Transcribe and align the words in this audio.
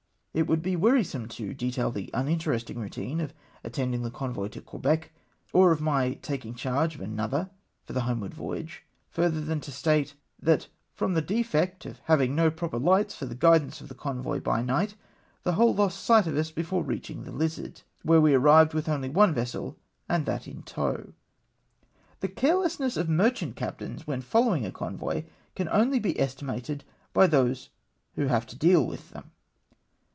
It 0.33 0.47
would 0.47 0.61
be 0.61 0.77
wearisome 0.77 1.27
to 1.27 1.53
detail 1.53 1.91
the 1.91 2.09
uninteresting 2.13 2.79
routine 2.79 3.19
of 3.19 3.33
attending 3.65 4.01
the 4.01 4.09
convoy 4.09 4.47
to 4.47 4.61
Quebec, 4.61 5.11
or 5.51 5.73
of 5.73 5.81
my 5.81 6.13
taking 6.21 6.55
charge 6.55 6.95
of 6.95 7.01
another 7.01 7.49
for 7.83 7.91
the 7.91 8.03
homeward 8.03 8.33
voyage; 8.33 8.85
further 9.09 9.41
than 9.41 9.59
to 9.59 9.73
state, 9.73 10.15
that 10.41 10.69
from 10.93 11.15
the 11.15 11.21
defect 11.21 11.85
of 11.85 11.99
haviuG; 12.05 12.29
no 12.29 12.49
CLAMOUR 12.49 12.49
OP 12.49 12.53
SIIirOWNERS. 12.53 12.53
185 12.53 12.55
proper 12.55 12.79
lights 12.79 13.15
for 13.15 13.25
tlie 13.25 13.39
guidance 13.39 13.81
of 13.81 13.89
tlie 13.89 13.97
convoy 13.97 14.39
by 14.39 14.61
night, 14.61 14.95
the 15.43 15.51
whole 15.51 15.75
lost 15.75 16.01
sight 16.01 16.25
of 16.27 16.37
us 16.37 16.49
before 16.49 16.81
reaching 16.81 17.25
the 17.25 17.33
Lizard; 17.33 17.81
where 18.03 18.21
we 18.21 18.33
arrived 18.33 18.73
with 18.73 18.87
only 18.87 19.09
one 19.09 19.33
vessel, 19.33 19.77
and 20.07 20.25
that 20.25 20.47
in 20.47 20.63
tow. 20.63 21.11
The 22.21 22.29
carelessness 22.29 22.95
of 22.95 23.09
merchant 23.09 23.57
captains 23.57 24.07
when 24.07 24.21
follow 24.21 24.55
ing 24.55 24.65
a 24.65 24.71
convoy 24.71 25.25
can 25.55 25.67
only 25.67 25.99
be 25.99 26.17
estimated 26.17 26.85
by 27.11 27.27
those 27.27 27.67
who 28.15 28.27
have 28.27 28.45
to 28.47 28.55
deal 28.55 28.87
with 28.87 29.09
them. 29.09 29.31